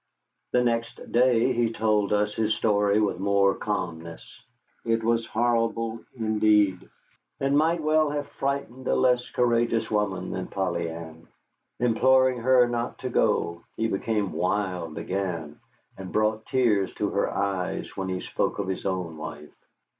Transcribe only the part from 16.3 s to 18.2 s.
tears to her eyes when